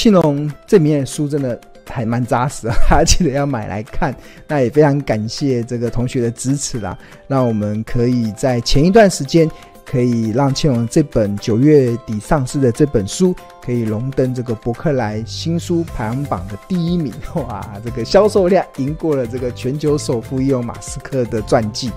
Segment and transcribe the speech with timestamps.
[0.00, 4.16] 庆隆这里面的书真的还蛮扎实的，大家记得要买来看。
[4.48, 6.96] 那也非常感谢这个同学的支持啦，
[7.28, 9.46] 让我们可以在前一段时间。
[9.84, 17.12] 可以让庆隆这本九月底上市的这本书，可以荣登这个博客来新书排行榜的第一名。
[17.34, 21.90] 哇，这个销售量赢过了这个全球首富伊隆马斯克的传记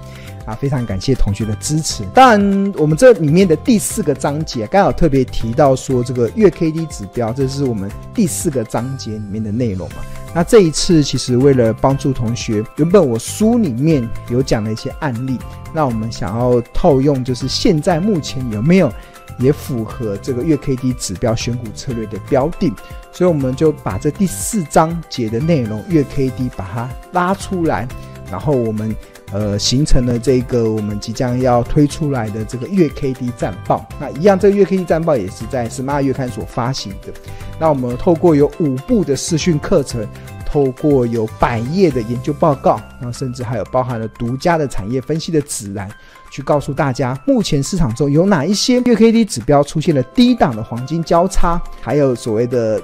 [0.46, 0.54] 啊！
[0.54, 2.04] 非常感谢同学的支持。
[2.14, 9.98] 当然，我们这里面的第四个章节刚好特别提到说，这个月 K D 指标，这是我们第四个章节里面的内容嘛。
[10.36, 15.38] 那这一次其实为了帮助同学，原本我书里面有讲了一些案例，
[15.74, 18.92] 那我们想要套用，就是现在目前有没有
[19.38, 22.74] 也符合这个月 K D 指标选股策略的标的，
[23.12, 27.88] 所以我们就把这第四章节的内容月 K D 把它拉出来，
[28.32, 28.96] 然后我们
[29.34, 33.86] 呃形成了这个我们即将要推出来的这个月 K D 战报。
[34.00, 37.12] 那一样，这个月 K D 战报也是在 smar 月刊所发行的。
[37.60, 40.08] 那我们透过有五部的视讯课程，
[40.46, 45.90] 透过有百页的研究报告，然后甚至还有包含了独家的产业分析的指南，
[46.30, 52.82] 去告诉大家目前市场中有哪一些月 K D 指标出现了低档的黄金交叉，还有所谓的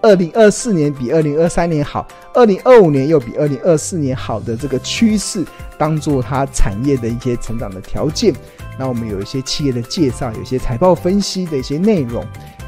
[0.00, 5.44] 二零二四年比二零二三年好，二零二五年又比二零二四年好的这个趋势，
[5.76, 8.34] 当做它产业的一些成长的条件。
[8.78, 12.24] 那我们有一些企业的介绍，有一些财报分析的一些内容。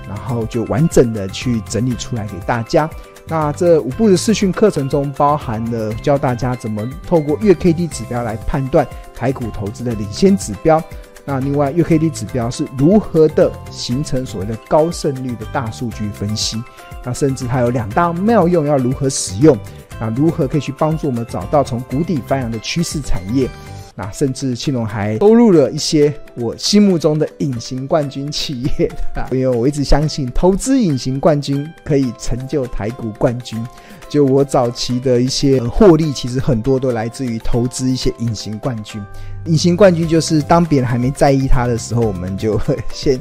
[0.07, 2.89] 然后就完整的去整理出来给大家。
[3.27, 10.79] 那这五步的视讯课程中，包含了教大家怎么透过月 K D 指标来判断台股投资的领先指标。
[11.25, 16.63] 那另外，月 K D 指标是如何的形成所谓的高胜率的大数据分析？
[17.03, 19.57] 那甚至还有两大妙用要如何使用？
[19.99, 23.49] 啊，如何可以去帮助我们找到从谷底翻扬的趋势产业？
[23.97, 28.91] 那甚至庆隆还收入了一些我心目中的隐形冠军企业，
[29.31, 33.65] 因为我一直相信投资隐形冠军可以成就台股冠军。
[34.09, 39.03] 就我早期的一些获利，其实很多都来自于投资一些隐形冠军。
[39.47, 43.21] 隐形冠军就是当别人还没在意他的时候，我们就会先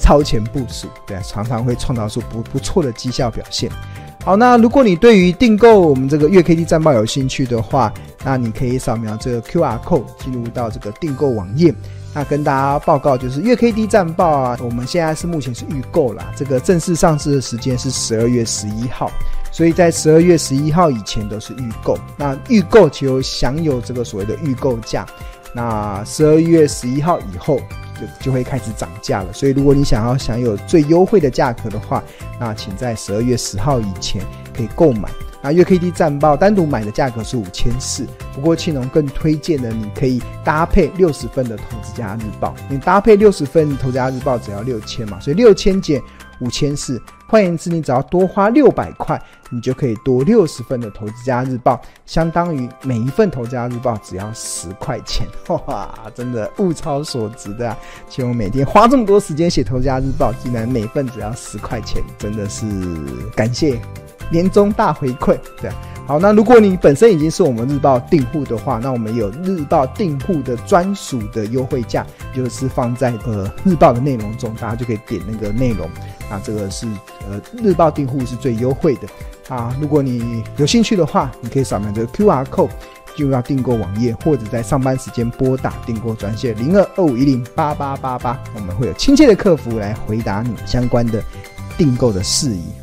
[0.00, 3.70] 超前部署，对，常常会创造出不不错的绩效表现。
[4.24, 7.92] 好，那如果你对于订购我们这个月 K D 战报有兴趣的话，
[8.24, 11.74] 那你可以扫描这个 QR code 进入到这个订购网页。
[12.14, 19.10] 那跟大家报告就是月 K D 战报啊，我们现在是目前是预购啦，这个正式上市的时间是十二月十一号，
[19.52, 21.96] 所以在十二月十一号以前都是预购。
[22.16, 25.06] 那预购就享有这个所谓的预购价，
[25.54, 27.60] 那十二月十一号以后。
[27.92, 32.02] 就就会开始涨价了，所以如果你想要享有最优惠的价格的话，
[32.40, 34.24] 那请在十二月十号以前
[34.56, 35.10] 可以购买。
[35.42, 46.02] 那月 K D 战报单独买的价格是五千四，不过庆隆更推荐的，你可以搭配六十份的投资家日报，你搭配六十份投资家日报只要六千嘛，所以六千减。
[46.42, 49.20] 五千四，换言之，你只要多花六百块，
[49.50, 55.26] 你就可以多六十份的投资家日报，相当于每一份投资家日报只要十块钱，
[55.66, 57.78] 哇，真的物超所值的啊！
[58.08, 62.66] 其实我每天花这么多时间写投资家日报，竟然每份只要十块钱，真的是
[63.36, 63.80] 感谢
[64.30, 65.70] 年终大回馈，对。
[66.04, 72.04] 好，那如果你本身已经是我们日报订户的话，那我们有日报订户的专属的优惠价，
[72.34, 75.88] 就是放在呃日报的内容中，大家就可以点那个内容。
[76.28, 76.86] 啊，这个是
[77.28, 79.08] 呃日报订户是最优惠的
[79.54, 79.74] 啊！
[79.80, 82.70] 如果你有兴趣的话，你可以扫描这个 QR code
[83.14, 91.22] 进入到订购网页，或者在上班时间拨打订购专线零二二五一零八八八八，我们会有亲切的客服来回答你相关的
[91.78, 92.81] 订购的事宜。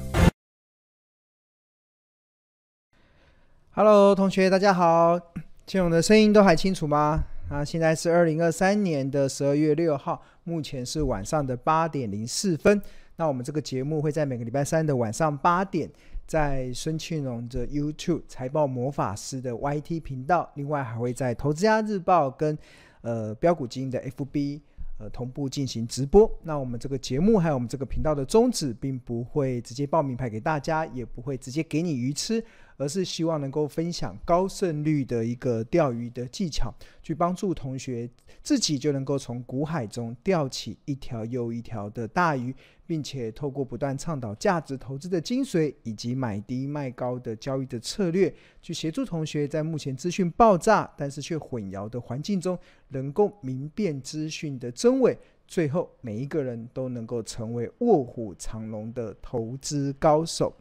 [3.71, 5.17] Hello，同学，大家好，
[5.67, 7.23] 庆荣的声音都还清楚吗？
[7.49, 12.81] 啊，现在是二零二三年的十二月六号，目前是晚上的八点零四分。
[13.15, 15.87] 那我们这个节目会在每个礼拜三的晚上八点，
[16.25, 22.57] 在孙庆荣的 YouTube 财报魔法师的 YT 频道，另外还会在投资家日报跟
[23.01, 24.61] 呃标股基金的 FB。
[25.01, 26.29] 呃，同步进行直播。
[26.43, 32.43] 那我们这个节目还有我们这个频道的宗旨，并不会直接报名牌给大家，也不会直接给你鱼吃，
[32.79, 36.73] 而是希望能够分享高胜率的一个钓鱼的技巧，
[37.03, 38.09] 去帮助同学
[38.41, 42.55] 自己就能够从股海中钓起一条又一条的大鱼。
[42.89, 48.33] 并且透过不断倡导价值投资的精髓，以及买低卖高的交易的策略，
[48.63, 55.15] 去协助同学在目前资讯爆炸但是却混淆的环境中，能够明辨资讯的真伪，
[55.47, 60.51] 最后每一个人都能够成为卧虎藏龙的投资高手。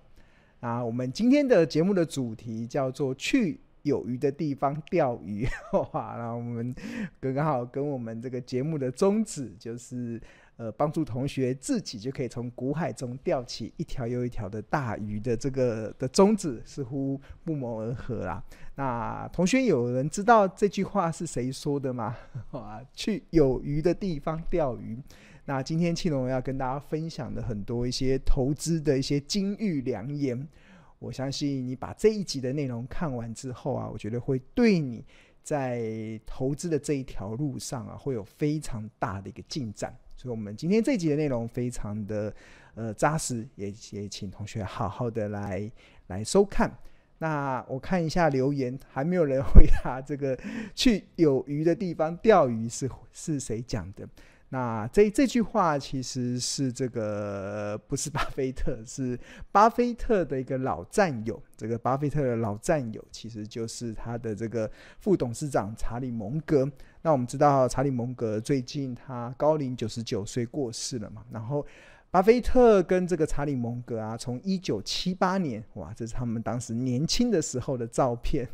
[0.60, 5.46] 啊，我们今天的节目的主题叫做“去有鱼的地方钓鱼”，
[5.92, 6.74] 哇，那我们
[7.20, 10.20] 刚刚好跟我们这个节目的宗旨就是。
[10.58, 18.42] 呃，帮助同学自己就可以从股海中钓起一条又一条的大鱼的这个的宗旨，似乎不谋而合啦。
[18.74, 22.16] 那同学有人知道这句话是谁说的吗？
[22.50, 24.98] 啊，去有鱼的地方钓鱼。
[25.48, 30.46] 那今天庆龙要跟大家分享的很多一些投资的一些金玉良言，
[30.98, 35.02] 我相信你把这一集的内容看完之后啊，我觉得会对你
[35.42, 39.96] 在投资的这一条路上啊，会有非常大的一个进展。
[40.14, 42.30] 所以，我们今天这一集的内容非常的
[42.74, 45.72] 呃扎实，也也请同学好好的来
[46.08, 46.70] 来收看。
[47.16, 50.38] 那我看一下留言，还没有人回答这个
[50.74, 54.06] 去有鱼的地方钓鱼是是谁讲的？
[54.50, 59.18] 那这这句话其实是这个不是巴菲特，是
[59.52, 61.42] 巴菲特的一个老战友。
[61.54, 66.66] 这个巴菲特的老战友其实就是他的这个副董事长查理蒙格。
[67.02, 71.22] 那我们知道查理蒙格最近他高龄九十九岁过世了嘛？
[71.30, 71.64] 然后
[72.10, 78.48] 巴菲特跟这个查理蒙格啊，从一九七八年，哇，这是他们当时年轻的时候的照片，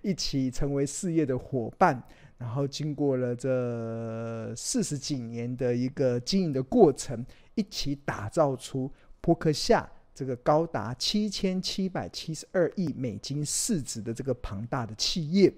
[0.00, 2.00] 一起成为事业的伙伴。
[2.38, 7.26] 然后经过了这四十几年的一个经营的过程，
[7.56, 8.90] 一起打造出
[9.20, 15.52] 扑克夏这个高达七千七百七十二亿美金市值的这个庞大的企业。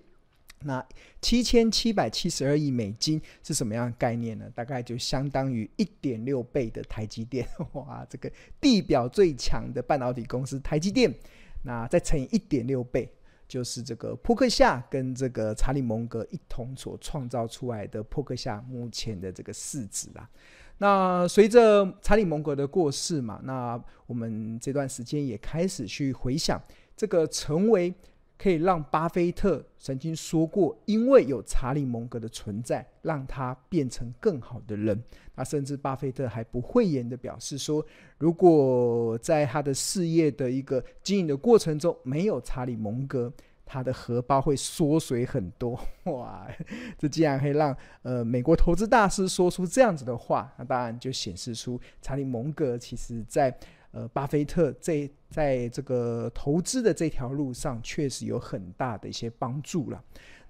[0.62, 0.86] 那
[1.22, 4.44] 七千七百七十二亿美金是什么样的概念呢？
[4.54, 7.46] 大概就相当于一点六倍的台积电。
[7.72, 8.30] 哇，这个
[8.60, 11.14] 地表最强的半导体公司台积电，
[11.62, 13.10] 那再乘以一点六倍。
[13.50, 20.30] 就是这个扑克夏跟这个查理蒙格一同所创造出来的扑克夏目前的这个市值啦。
[20.78, 26.62] 那随着查理蒙格的过世嘛，那我们这段时间也开始去回想
[26.96, 27.92] 这个成为。
[28.40, 34.98] 可以让巴菲特曾经说过，因为有查理蒙格的存在，让他变成更好的人。
[35.34, 37.84] 那甚至巴菲特还不讳言的表示说，
[38.16, 43.30] 如果在他的事业的一个经营的过程中没有查理蒙格，
[43.66, 45.78] 他的荷包会缩水很多。
[46.10, 46.48] 哇，
[46.96, 53.54] 这竟然可以让呃美国投资大师说出这样子的话，那当然就显示出查理蒙格其实在。
[53.92, 60.02] 呃，巴菲特在在这个投资的这条路上，确实有很大的一些帮助了。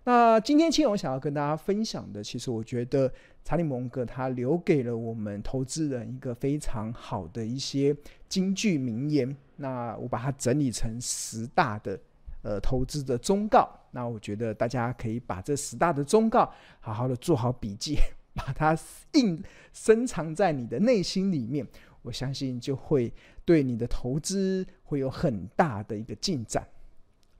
[0.05, 3.13] 那今天青龙想要跟大家分享的，其实我觉得
[3.45, 7.95] 查理蒙格他留给了我们投资人一个非常好的一些
[8.29, 9.37] 金句名言。
[9.57, 12.01] 那我把它整理成十大的
[12.43, 13.69] 呃投资的忠告。
[13.91, 16.51] 那我觉得大家可以把这十大的忠告
[16.81, 17.97] 好好的做好笔记，
[18.35, 18.77] 把它
[19.13, 19.43] 印
[19.75, 21.67] 深藏在你的内心里面。
[22.02, 23.12] 我相信就会
[23.44, 26.67] 对你的投资会有很大的一个进展。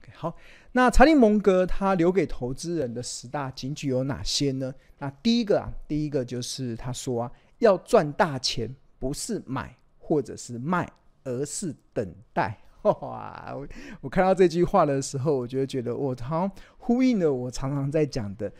[0.01, 0.37] OK，好，
[0.73, 4.75] 那查理蒙格他留给投资人的十大金句有哪些呢？
[4.99, 10.91] 那第一个啊，第一个就是他说啊，要赚大钱不是买或者是卖，
[11.25, 12.59] 而是等待。
[12.83, 13.69] 哇，我
[14.01, 18.51] 我看到这句话的时候，我就觉得我好呼应了我常常在讲的。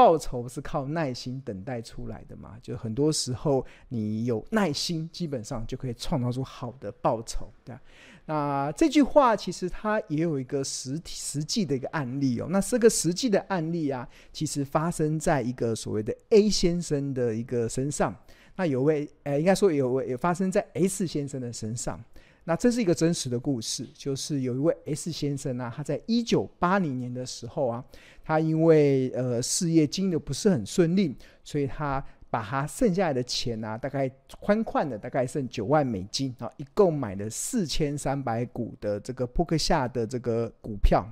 [0.00, 2.56] 报酬是靠耐心等待出来的嘛？
[2.62, 7.82] 就很多时候，你有耐心，基本上就可以创造出好的报酬，对吧？
[8.24, 12.46] 那这句话其实它也有一个实实际的一个案例哦。
[12.48, 18.16] 那这个实际的案例啊，其实发生在一个所谓的 A 先生的一个身上。
[18.56, 22.02] 那有位，呃，应该说有位也发生在 S 先生的身上。
[22.50, 27.84] 那这是一个真实的故事，就是有一位 S 先生呢、他在一九八零年的时候啊，
[28.24, 41.06] 他因为呃事业经营的不是很顺利，所以他把他剩下来的钱啊，大概宽宽的大概剩九万美金啊，一共买了四千三百股的这个扑克下的这个股票，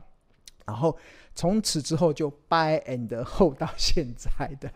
[0.67, 0.99] 然后
[1.37, 4.69] 从此之后就 buy and hold 到现在的。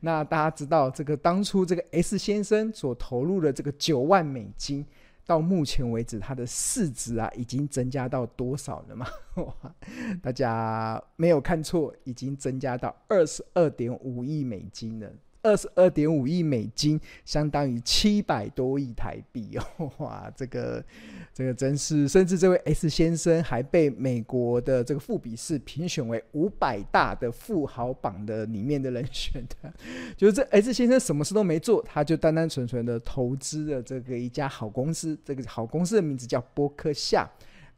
[0.00, 4.84] 那大家知道这个当初这个 S 先生所投入的这个九万美金。
[5.26, 9.06] 到目前为止，它的市值啊，已经增加到多少了吗？
[10.22, 15.10] 大家没有看错，已经增加到二十二点五亿美金了。
[15.44, 19.92] 二十二点五亿美金，相当于七百多亿台币哦！
[19.98, 20.82] 哇，这个
[21.32, 29.72] 这个真是，甚至这位 S 先生还被美国的这个富比士评选为五百大的富豪榜的里面的人选的。
[30.16, 37.30] 就是这 S 先生什么事都没做，他就单单纯纯的投资了这个一家好公司，这个好公司的名字叫波克夏。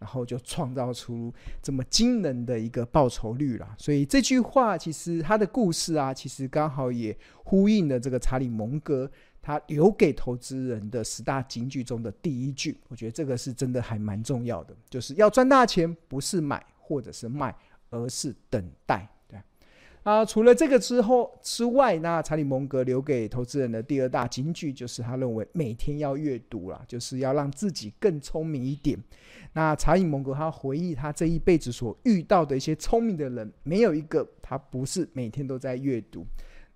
[0.07, 9.11] 然后就创造出这么惊人的一个报酬率了，所以这句话其实他的故事啊，其实刚好也呼应了这个查理蒙格
[9.43, 12.79] 他留给投资人的十大金句中的第一句。
[12.87, 17.53] 我觉得这个是真的还蛮重要的，就是要赚大钱，不是买或者是卖，
[17.91, 19.09] 而是等待。
[20.07, 28.97] 啊，除了这个之后之外，那查理蒙格留给投资人的第二大金句就是他认为每天要阅读啦，就是要让自己更聪明一点。
[29.53, 36.25] 那查理蒙格他回忆他这一辈子所遇到的一些聪明的人，没有一个他不是每天都在阅读。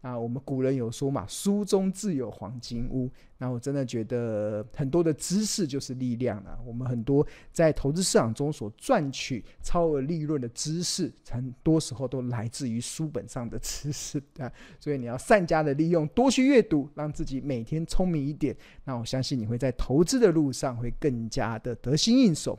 [0.01, 3.11] 啊，我们古人有说嘛，书中自有黄金屋。
[3.37, 6.59] 那我真的觉得很多的知识就是力量啊。
[6.65, 14.51] 我们很多在投资市场中所赚取超额利润的知识，很多时候都来自于书本上的知识啊。
[14.79, 18.57] 所以你要善加的利用，多去阅读，让自己每天聪明一点。
[18.85, 22.59] 那我相信你会在投资的路上会更加的得心应手。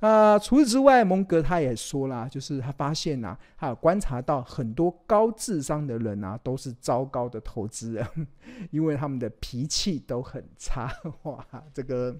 [0.00, 8.06] 啊、呃，除此之外，蒙格他也说了，就是他发现呐、他有观察到很多高智商的人啊，都是糟糕的投资人，
[8.72, 10.92] 因为他们的脾气都很差。
[11.22, 12.16] 哇，这个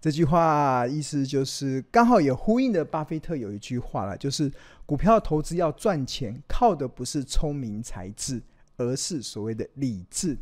[0.00, 4.50] 这句话意思就是刚好也呼应了巴菲特有一句话了，就是
[4.84, 8.42] 股票投资要赚钱，靠的不是聪明才智，
[8.76, 10.36] 而是所谓的理智。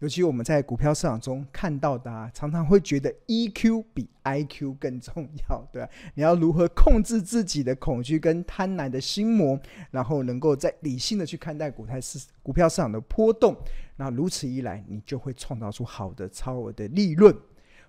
[0.00, 5.88] 尤其我们在股票市场中看到的啊，常常会觉得 EQ 比 IQ 更重要，对吧？
[6.14, 9.58] 你要如何控制自己的恐惧跟贪婪的心魔，
[9.90, 13.56] 然后能够在理性的去看待股台市股票市场的波动，
[13.96, 17.34] 那如此一来，你就会创造出好的超额的利润。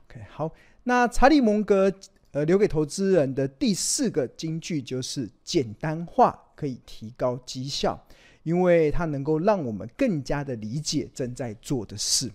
[0.08, 0.52] OK，好，
[0.84, 1.92] 那查理蒙格
[2.32, 8.00] 呃留给投资人的第四个金句就是：简单化可以提高绩效。
[8.46, 12.32] 因为它能够让我们更加的理解正在做的事，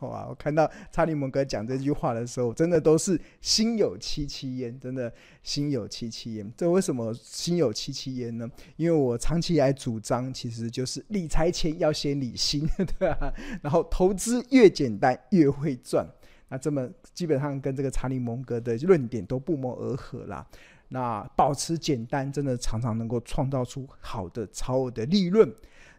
[0.00, 0.26] 哇！
[0.28, 5.10] 我看到查理蒙格讲这句话的时候，真的都是心有戚戚焉，真的
[5.44, 6.52] 心有戚戚焉。
[6.56, 8.50] 这为什么心有戚戚焉呢？
[8.76, 13.32] 因为我长期以来主张，其实就是理财前要先理心， 对吧？
[13.62, 16.04] 然后投资越简单越会赚，
[16.48, 20.44] 那这么基本上跟这个查理蒙格的论点都不谋而合啦。
[20.88, 25.52] 那保持简单，真的常常能够创造出好的超额的利润。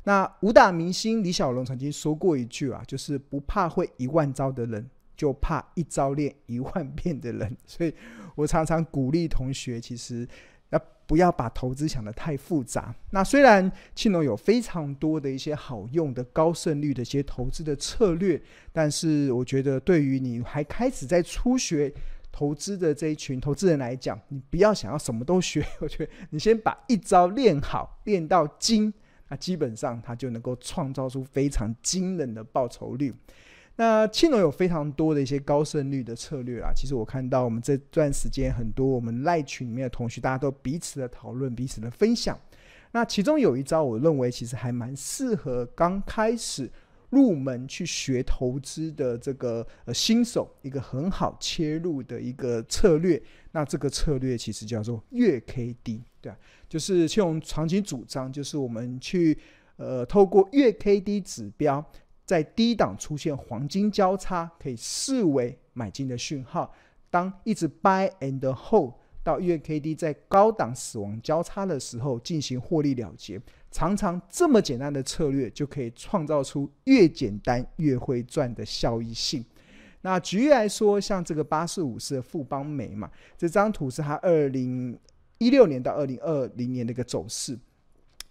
[0.04, 7.58] 那武打明星李小龙曾经说过一句啊，就是不怕会一万招的人，就怕一招练一万遍的人。
[7.66, 7.94] 所以
[8.36, 10.26] 我常常鼓励同学，其实
[10.70, 12.96] 要不要把投资想得太复杂。
[13.10, 18.42] 那虽然庆龙有非常多的一些好用的高胜率的一些投资的策略，
[18.72, 21.94] 但是我觉得对于你还开始在初学。
[22.38, 28.94] 投资的这一群投资人来讲，你不要想要什么都学， 我觉得你先把一招练好，练到精，
[29.30, 33.12] 那基本上他就能够创造出非常惊人的报酬率。
[33.76, 42.40] 那庆龙有非常多的一些高胜率的策略啊，其实我看到我们这段时间很多我们赖群里面的同学，大家都彼此的讨论，彼此的分享。
[42.92, 46.70] 那其中有一招，我认为其实还蛮适合刚开始。
[47.10, 53.22] 入门去学投资的这个呃新手，一个很好切入的一个策略，
[53.52, 56.38] 那这个策略其实叫做月 K D，对啊，
[56.68, 59.38] 就是庆隆长期主张，就是我们去
[59.78, 61.84] 呃透过月 K D 指标，
[62.26, 66.74] 在低档出现黄金交叉，可以视为买进的讯号，
[67.10, 68.94] 当一直 buy and hold
[69.28, 73.38] 到月 K D 在高档死亡交叉的时候进行获利了结。
[73.70, 79.44] 常常这么简单的策略就可以创造出越简单越会赚的效益性。
[80.00, 84.98] 那举例来说，像这个八四五四的富邦煤嘛，这张图是它二零
[85.40, 87.60] 一六年到二零二零年的一个走势。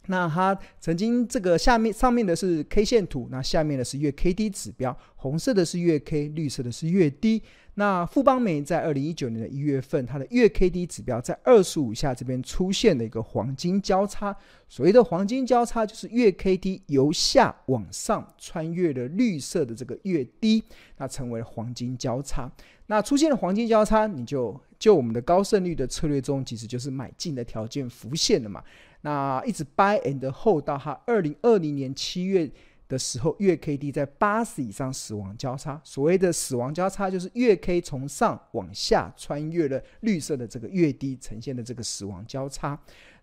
[0.07, 7.43] 那它曾经这个下面上面的是 K 线图，那下面的是月 K D 指标，红色的是月 K，绿色的是月 D。
[7.79, 14.35] 那富邦媒在二零一九年的一月份，它的月 K D 指标在二十五下这边出现了一个黄金交叉。
[14.67, 20.65] 所谓的黄金交叉，就是月 K D 由下往上穿越了绿色的这个月 D，
[20.97, 22.51] 那成为了黄金交叉。
[22.87, 28.63] 那出现了黄金交叉，你就就我们的高胜率的策略中，其实就是买进的条件浮现了嘛。
[29.07, 32.51] 那一直 buy and hold 到它二零二零年七月
[32.89, 35.81] 的时候，月 K D 在八十以上死亡交叉。
[35.85, 42.77] 所谓的死亡交叉，就是月 K 从上往下穿越了绿色的这个月低呈现的这个死亡交叉。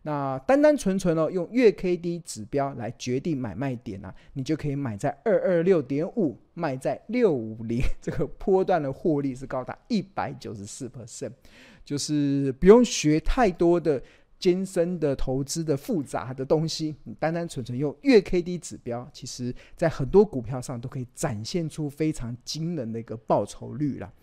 [0.03, 11.33] 那单单纯纯哦，用月 K D 指标来决定买卖点啊，你就可以买在二二六点五，卖在六五零，这个波段的获利是高达一百九十四 percent，
[11.83, 14.01] 就是不用学太多的。
[14.43, 24.13] 艰深的投资的复杂的东西，你单单纯纯用月 K D 指标，其实在很多股票上都可以展现出非常惊人的一个报酬率了。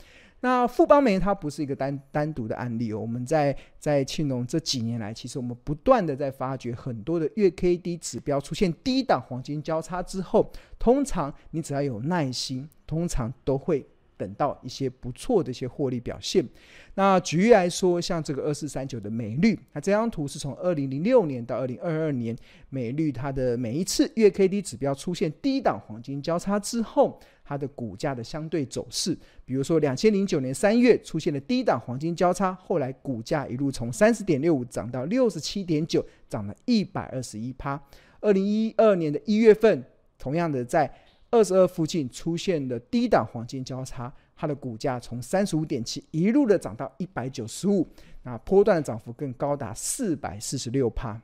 [0.41, 13.87] 那富邦媒它不是一个单单独的案例哦，我们在在庆隆这几年来，其实我们不断的在发掘很多的月 K D 指标出现低档黄金交叉之后，通常你只要有耐心，通常都会
[14.21, 16.47] 等到一些不错的一些获利表现。
[16.95, 22.37] 那举例来说，像这个二四三九的美绿，那这张图是从二零零六年到二零二二年，
[22.69, 29.17] 美绿它的每一次月 K D 指标出现低档黄金交叉之后，它的股价的相对走势。
[29.47, 37.81] 比如说，两千零九年三月出现了低档黄金交叉，后来股价一路从三十点六五涨到六十七点九，涨了一百二十一趴。
[38.21, 39.83] 二零一二年的一月份，
[40.19, 40.93] 同样的在
[41.31, 47.89] 二十二附近出现了低档黄金交叉，它的股价从三十五点七一路的涨到一百九十五，
[48.25, 51.21] 那波段的涨幅更高达四百四十六趴。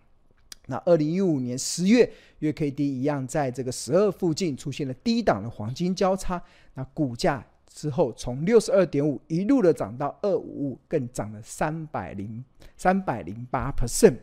[0.68, 2.10] 那二零一五年十月，
[2.40, 6.42] 月 K D 一样在这个十二附近出现了低档的黄金交叉，
[6.74, 12.44] 那股价之后从六十二点五一路的涨到二五五，更涨了三百零
[12.76, 14.16] 三百零八 percent。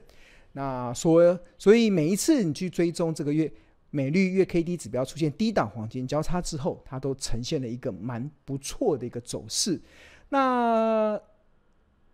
[0.52, 3.52] 那所，所以每一次你去追踪这个月
[3.96, 9.80] 美绿月 K D 指标出现低档黄金交叉之后，它都呈现了一个蛮不错的一个走势。
[10.30, 11.20] 那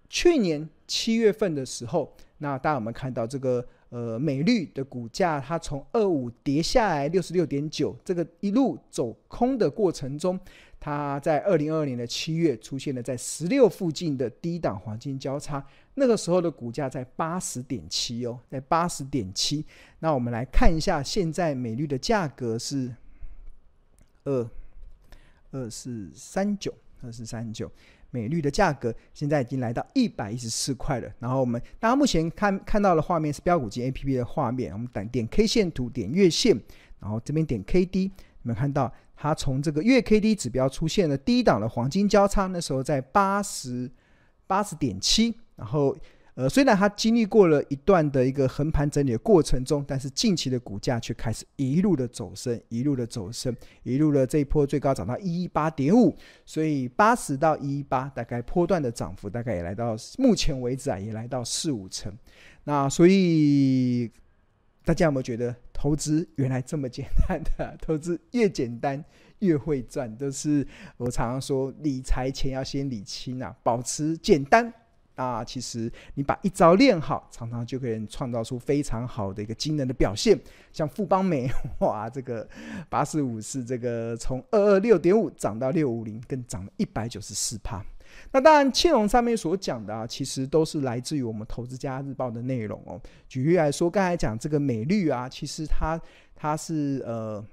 [0.10, 10.38] 去年七月份的时候，那大家有没有看到这个呃美绿的股价，它从二五跌下来六十六点九，这个一路走空的过程中。
[10.80, 15.62] 它在二零二二年的七月出现了在十六附近的低档黄金交叉，
[15.96, 19.66] 那个时候的股价在八十点七哦，在八十点七。
[20.00, 22.96] 那我们来看一下，现在美绿的价格是
[24.24, 24.50] 二
[25.52, 27.70] 二四三九，二四三九。
[28.12, 31.08] 美绿的价格现在已经来到一百一十四块了。
[31.20, 36.60] 然后我们大家目前看看到的画面是标股金 APP 的画面，我们点点 K 线图，点月线，
[37.00, 38.10] 然后这边点 KD。
[38.42, 43.92] 你们看到它从这个月 K D 指标出现了低档的黄金交叉，那时候在八十
[44.48, 45.94] 八十点七，然后
[46.36, 62.10] 呃，虽然它经历过了一段的一个横盘整理的过程中，但是近期的股价却开始一路的走升，一路的走升，一路的这一波最高涨到一一八点五，所以八十到一一八大概波段的涨幅大概也来到目前为止啊，也来到四五成，
[62.64, 64.10] 那所以。
[64.86, 67.78] 大家有没有觉得投资原来这么简单的？
[67.82, 69.04] 投资越简单
[69.40, 70.66] 越会赚，都是
[70.98, 74.74] 我常常说，理财前要先理清啊，保持简单
[75.16, 75.44] 啊。
[75.44, 80.40] 其实你把一招练好，常常就可以创造出非常好的一个惊人的表现。
[80.74, 81.48] 像富邦美，
[81.80, 82.48] 哇，这个
[82.90, 87.86] 八四五是这个从二二六点五涨到六五零，更涨了一百九十四趴。
[88.32, 93.00] 那当然，庆隆上面所讲的啊，其实都是来自于我们投资家日报的内容哦。
[93.28, 96.00] 举例来说，刚才讲这个美绿啊，其实它
[96.36, 97.44] 它是呃，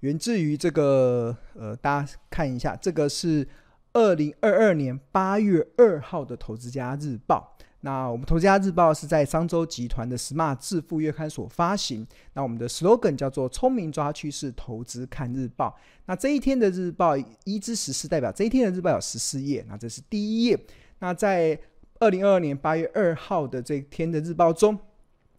[0.00, 3.46] 源自于这个呃，大家看一下，这个是
[3.92, 7.56] 二零二二年八月二号的投资家日报。
[7.82, 12.06] 那我们投资家日报是在商周集团的 Smart 致富月刊所发行。
[12.34, 15.74] 那我们的 slogan 叫做“聪明抓趋势，投资看日报”。
[16.04, 19.64] 那这一天的日报一至十四代表这一天的日报有十四页。
[19.66, 20.58] 那这是第一页。
[20.98, 21.58] 那在
[22.00, 24.78] 二零二二年八月二号的这天的日报中，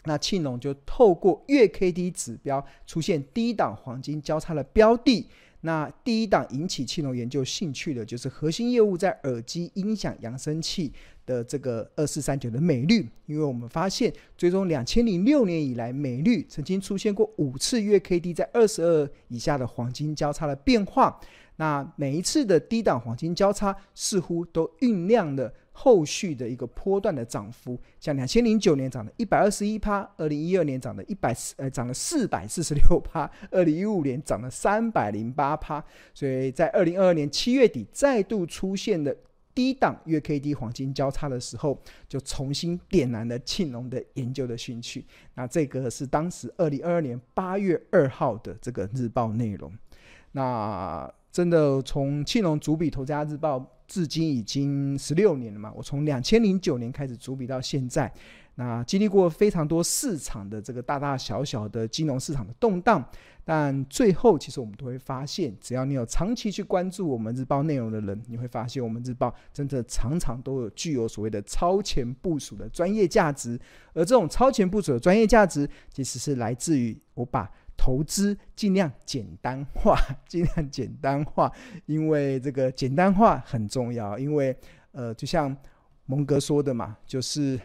[0.06, 5.28] 那庆隆就透过月 K D 指标出现低档黄金交叉的标的。
[5.62, 10.92] 那第一档引起庆隆研究兴趣的就是核心业务在耳机、音响、扬声器。
[11.24, 21.22] 的这个二四三九的美率，因为我们发现，最终两千零六年以来，美率曾经出现过五次月 K D 在二十二以下的黄金交叉的变化。
[21.62, 27.80] 那每一次的低档黄金交叉，似乎都酝酿了后续的一个波段的涨幅。
[28.00, 35.86] 像两千零九年涨了一百二十一趴，二零一二年涨了一百四呃涨了四百四十六趴，二零一五年涨了三百零八趴。
[36.16, 39.16] 所以在二零二二年七月底再度出现的。
[39.54, 45.06] 低档月 K D 黄金交叉的时候，就重新点燃了庆隆的研究的兴趣。
[45.36, 49.70] 那这个是当时二零二二年八月二号的这个日报内容。
[50.32, 55.72] 那真的从庆隆主笔投资家日报至今已经十六年了嘛？
[55.76, 58.12] 我从两千零九年开始主笔到现在。
[58.56, 63.04] 那经历过非常多市场的这个大大小小的金融市场的动荡，
[63.46, 73.58] 但最后其实我们都会发现，只要你有长期去关注我们日报内容的人，你会发现我们日报真的常常都有具有所谓的超前部署的专业价值，
[73.94, 77.50] 而这种超前部署的专业价值，其实是来自于我把
[77.82, 79.98] 投资尽量简单化，
[80.30, 81.52] 尽量简单化，
[81.88, 84.56] 因为这个简单化很重要，因为
[84.92, 85.58] 呃，就像
[86.06, 87.60] 蒙格说的嘛，就是。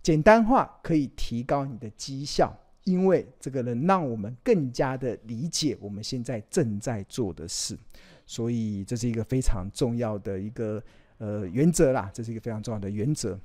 [0.00, 7.76] 简单化可以提高你的绩效，因为这个能让我们更加的理解我们现在正在做的事，
[8.24, 10.82] 所以这是一个非常重要的一个
[11.18, 13.38] 呃原则啦，这是一个非常重要的原则。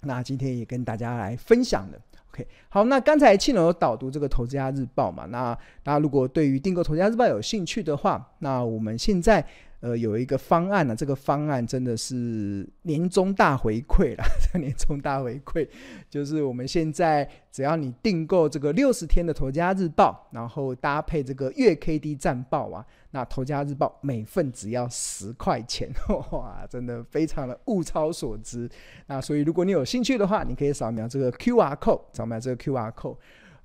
[0.00, 2.02] 那今天也跟大家来分享了。
[2.32, 5.26] OK，好，那刚才庆龙有导读这个《投资家日报》嘛？
[5.26, 9.46] 那大家如果对于订购《投资家日报》有兴趣的话，那我们现在。
[9.82, 14.22] 呃，有一个方案呢、这个方案真的是年终大回馈了。
[14.60, 15.68] 年终大回馈
[16.08, 25.90] 就是我们现在只要你订购这个六十天的《投家日报》，然后搭配这个月 K D 战报啊，那《投家日报》每份只要十块钱，
[26.30, 28.70] 哇，真的非常的物超所值。
[29.08, 33.16] 那所以如果你有兴趣的话，你可以扫描这个 Q R code，扫描这个 Q R code。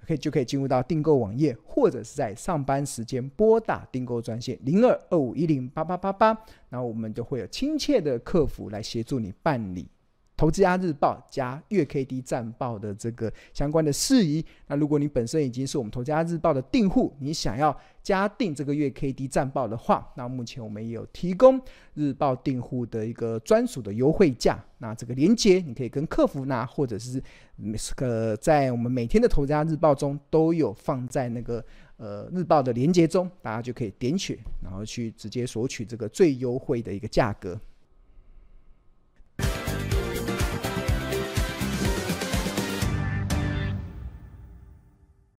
[0.07, 6.27] 可以就可以进入到订购网页，或者是在上班时间拨打订购专线零二二五一零八八八八，
[6.69, 9.85] 然后我们就会有亲切的客服来协助你办理。
[10.37, 21.59] 投资家日报加月 K D 战报的这个相关的事宜，那如果你本身已经是我们投资家日报的订户，你想要加订这个月 K D 战报的话，那目前我们也有提供
[21.95, 24.63] 日报订户的一个专属的优惠价。
[24.77, 27.21] 那这个链接你可以跟客服拿，或者是
[27.97, 31.65] 呃在我们每天的投资家日报中都有放在那个
[31.97, 37.59] 呃日报的链接中，大家就可以点选，然后去直接索取这个最优惠的一个价格。